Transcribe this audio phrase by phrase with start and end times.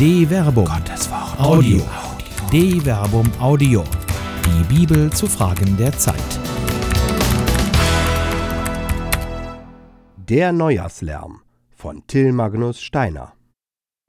[0.00, 0.64] De Verbum.
[0.64, 1.38] Gottes Wort.
[1.38, 1.82] Audio.
[2.50, 3.84] De Verbum Audio.
[4.46, 6.16] Die Bibel zu Fragen der Zeit.
[10.16, 11.42] Der Neujahrslärm
[11.76, 13.34] von Till Magnus Steiner.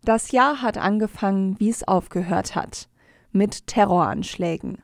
[0.05, 2.87] Das Jahr hat angefangen, wie es aufgehört hat,
[3.33, 4.81] mit Terroranschlägen.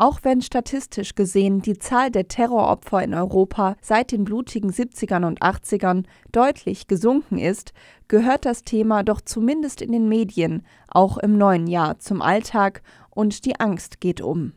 [0.00, 5.42] Auch wenn statistisch gesehen die Zahl der Terroropfer in Europa seit den blutigen 70ern und
[5.42, 7.74] 80ern deutlich gesunken ist,
[8.08, 13.44] gehört das Thema doch zumindest in den Medien auch im neuen Jahr zum Alltag und
[13.44, 14.54] die Angst geht um.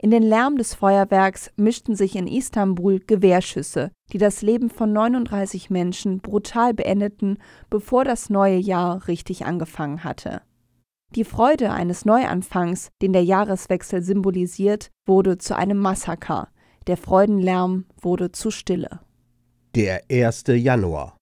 [0.00, 5.70] In den Lärm des Feuerwerks mischten sich in Istanbul Gewehrschüsse, die das Leben von 39
[5.70, 7.38] Menschen brutal beendeten,
[7.68, 10.42] bevor das neue Jahr richtig angefangen hatte.
[11.14, 16.48] Die Freude eines Neuanfangs, den der Jahreswechsel symbolisiert, wurde zu einem Massaker.
[16.86, 19.00] Der Freudenlärm wurde zu Stille.
[19.74, 20.44] Der 1.
[20.48, 21.16] Januar.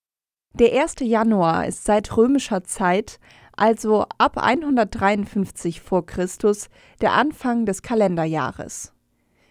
[0.55, 0.95] Der 1.
[1.01, 3.19] Januar ist seit römischer Zeit,
[3.55, 8.93] also ab 153 vor Christus, der Anfang des Kalenderjahres.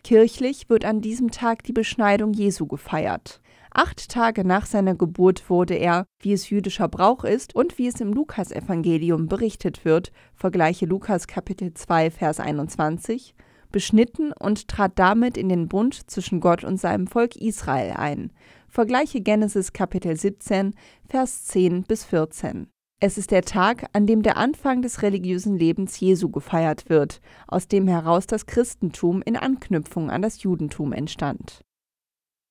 [0.05, 3.41] Kirchlich wird an diesem Tag die Beschneidung Jesu gefeiert.
[3.79, 8.01] Acht Tage nach seiner Geburt wurde er, wie es jüdischer Brauch ist und wie es
[8.01, 13.35] im Lukasevangelium berichtet wird, vergleiche Lukas Kapitel 2 Vers 21,
[13.71, 18.33] beschnitten und trat damit in den Bund zwischen Gott und seinem Volk Israel ein.
[18.67, 20.73] Vergleiche Genesis Kapitel 17
[21.07, 22.69] Vers 10 bis 14.
[22.99, 27.69] Es ist der Tag, an dem der Anfang des religiösen Lebens Jesu gefeiert wird, aus
[27.69, 31.61] dem heraus das Christentum in Anknüpfung an das Judentum entstand.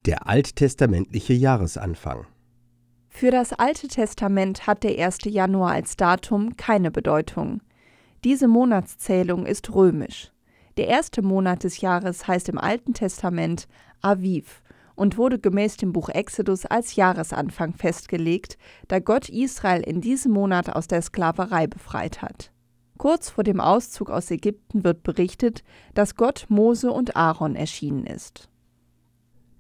[0.06, 2.28] Der alttestamentliche Jahresanfang.
[3.10, 5.20] Für das Alte Testament hat der 1.
[5.24, 7.62] Januar als Datum keine Bedeutung.
[8.24, 10.32] Diese Monatszählung ist römisch.
[10.78, 13.68] Der erste Monat des Jahres heißt im Alten Testament
[14.02, 14.62] Aviv
[14.94, 20.70] und wurde gemäß dem Buch Exodus als Jahresanfang festgelegt, da Gott Israel in diesem Monat
[20.70, 22.52] aus der Sklaverei befreit hat.
[23.00, 25.64] Kurz vor dem Auszug aus Ägypten wird berichtet,
[25.96, 28.50] dass Gott Mose und Aaron erschienen ist.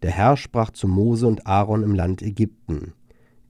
[0.05, 2.93] Der Herr sprach zu Mose und Aaron im Land Ägypten: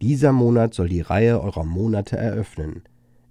[0.01, 2.83] Dieser Monat soll die Reihe eurer Monate eröffnen.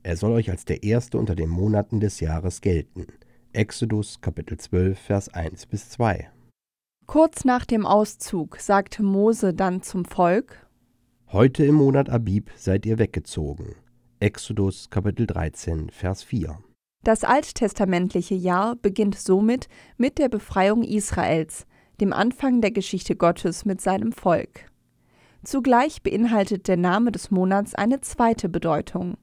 [0.03, 3.07] Er soll euch als der erste unter den Monaten des Jahres gelten.
[3.55, 6.29] Exodus Kapitel 12, Vers 1 bis 2.
[7.07, 10.69] Kurz nach dem Auszug sagte Mose dann zum Volk:
[11.33, 13.77] Heute im Monat Abib seid ihr weggezogen.
[14.21, 16.59] Exodus Kapitel 13, Vers 4.
[17.03, 21.65] Das alttestamentliche Jahr beginnt somit mit der Befreiung Israels,
[22.01, 24.67] dem Anfang der Geschichte Gottes mit seinem Volk.
[25.45, 29.17] Zugleich beinhaltet der Name des Monats eine zweite Bedeutung.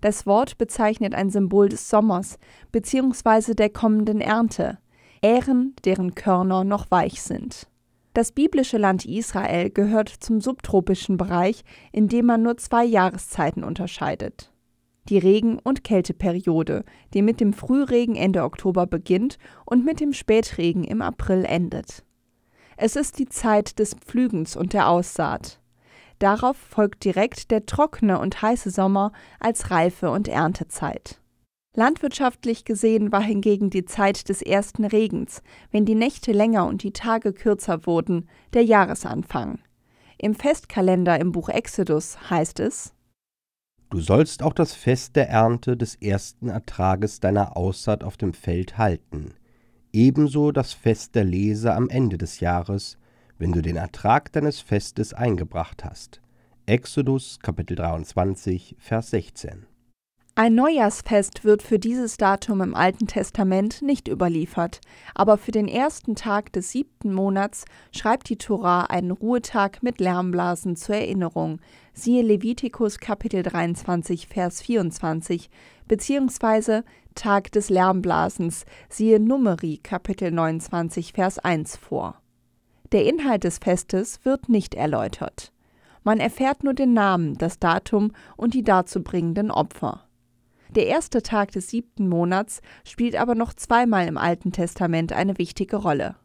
[0.00, 2.38] Das Wort bezeichnet ein Symbol des Sommers
[2.72, 3.54] bzw.
[3.54, 4.78] der kommenden Ernte,
[5.22, 7.68] Ähren, deren Körner noch weich sind.
[8.12, 14.51] Das biblische Land Israel gehört zum subtropischen Bereich, in dem man nur zwei Jahreszeiten unterscheidet
[15.08, 20.84] die Regen- und Kälteperiode, die mit dem Frühregen Ende Oktober beginnt und mit dem Spätregen
[20.84, 22.04] im April endet.
[22.76, 25.60] Es ist die Zeit des Pflügens und der Aussaat.
[26.18, 31.20] Darauf folgt direkt der trockene und heiße Sommer als Reife- und Erntezeit.
[31.74, 36.92] Landwirtschaftlich gesehen war hingegen die Zeit des ersten Regens, wenn die Nächte länger und die
[36.92, 39.58] Tage kürzer wurden, der Jahresanfang.
[40.18, 42.94] Im Festkalender im Buch Exodus heißt es
[43.92, 48.78] Du sollst auch das Fest der Ernte des ersten Ertrages deiner Aussaat auf dem Feld
[48.78, 49.34] halten,
[49.92, 52.96] ebenso das Fest der Lese am Ende des Jahres,
[53.36, 56.22] wenn du den Ertrag deines Festes eingebracht hast.
[56.64, 59.66] Exodus Kapitel 23, Vers 16.
[60.42, 64.80] Ein Neujahrsfest wird für dieses Datum im Alten Testament nicht überliefert,
[65.14, 70.74] aber für den ersten Tag des siebten Monats schreibt die Tora einen Ruhetag mit Lärmblasen
[70.74, 71.60] zur Erinnerung,
[71.92, 75.48] siehe Levitikus Kapitel 23, Vers 24,
[75.86, 76.82] beziehungsweise
[77.14, 82.20] Tag des Lärmblasens, siehe Numeri Kapitel 29, Vers 1 vor.
[82.90, 85.52] Der Inhalt des Festes wird nicht erläutert.
[86.02, 90.08] Man erfährt nur den Namen, das Datum und die dazu bringenden Opfer.
[90.74, 95.76] Der erste Tag des siebten Monats spielt aber noch zweimal im Alten Testament eine wichtige
[95.76, 96.16] Rolle.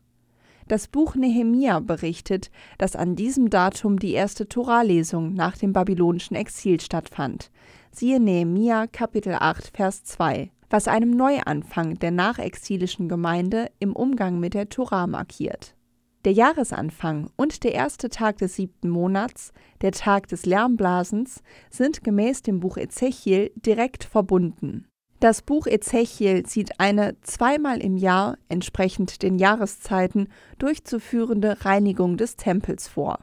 [0.69, 6.79] Das Buch Nehemia berichtet, dass an diesem Datum die erste Toralesung nach dem babylonischen Exil
[6.79, 7.51] stattfand.
[7.91, 14.53] Siehe Nehemia Kapitel 8 Vers 2, was einem Neuanfang der nachexilischen Gemeinde im Umgang mit
[14.53, 15.76] der Tora markiert.
[16.27, 22.41] Der Jahresanfang und der erste Tag des siebten Monats, der Tag des Lärmblasens, sind gemäß
[22.41, 24.89] dem Buch Ezechiel direkt verbunden.
[25.21, 30.27] Das Buch Ezechiel sieht eine zweimal im Jahr, entsprechend den Jahreszeiten,
[30.59, 33.19] durchzuführende Reinigung des Tempels vor.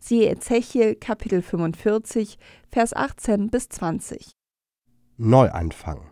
[0.00, 2.38] Siehe Ezechiel Kapitel 45,
[2.72, 4.32] Vers 18 bis 20.
[5.16, 6.10] Neuanfang.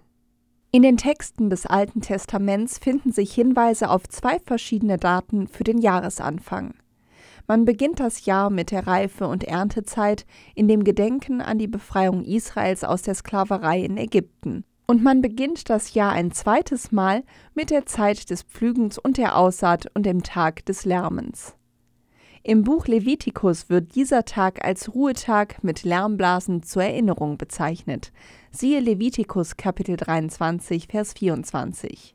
[0.76, 5.78] In den Texten des Alten Testaments finden sich Hinweise auf zwei verschiedene Daten für den
[5.78, 6.74] Jahresanfang.
[7.46, 12.24] Man beginnt das Jahr mit der Reife- und Erntezeit in dem Gedenken an die Befreiung
[12.24, 14.64] Israels aus der Sklaverei in Ägypten.
[14.86, 17.24] Und man beginnt das Jahr ein zweites Mal
[17.54, 21.56] mit der Zeit des Pflügens und der Aussaat und dem Tag des Lärmens.
[22.48, 28.12] Im Buch Levitikus wird dieser Tag als Ruhetag mit Lärmblasen zur Erinnerung bezeichnet.
[28.52, 32.14] Siehe Levitikus Kapitel 23, Vers 24.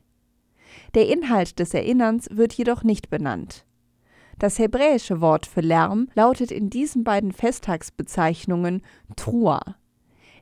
[0.94, 3.66] Der Inhalt des Erinnerns wird jedoch nicht benannt.
[4.38, 8.80] Das hebräische Wort für Lärm lautet in diesen beiden Festtagsbezeichnungen
[9.16, 9.60] Trua.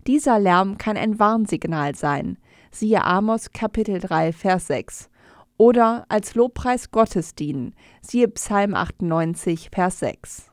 [0.06, 2.38] Dieser Lärm kann ein Warnsignal sein,
[2.70, 5.09] siehe Amos Kapitel 3, Vers 6,
[5.60, 10.52] oder als Lobpreis Gottes dienen, siehe Psalm 98, Vers 6.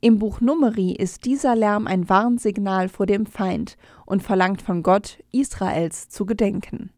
[0.00, 5.18] Im Buch Numeri ist dieser Lärm ein Warnsignal vor dem Feind und verlangt von Gott,
[5.32, 6.90] Israels zu gedenken.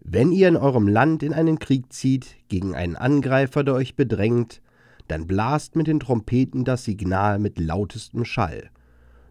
[0.00, 4.62] Wenn ihr in eurem Land in einen Krieg zieht, gegen einen Angreifer, der euch bedrängt,
[5.06, 8.70] dann blast mit den Trompeten das Signal mit lautestem Schall.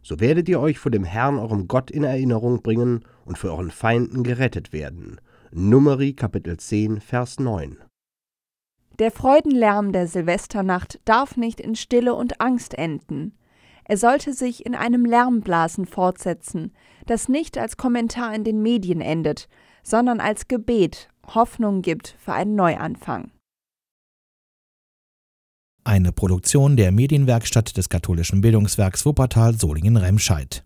[0.02, 3.72] So werdet ihr euch vor dem Herrn eurem Gott in Erinnerung bringen und für euren
[3.72, 5.20] Feinden gerettet werden.
[5.58, 7.78] Numeri Kapitel 10, Vers 9.
[9.00, 13.38] Der Freudenlärm der Silvesternacht darf nicht in Stille und Angst enden.
[13.86, 16.74] Er sollte sich in einem Lärmblasen fortsetzen,
[17.06, 19.48] das nicht als Kommentar in den Medien endet,
[19.82, 23.32] sondern als Gebet Hoffnung gibt für einen Neuanfang.
[25.86, 30.66] Eine Produktion der Medienwerkstatt des katholischen Bildungswerks Wuppertal Solingen-Remscheid.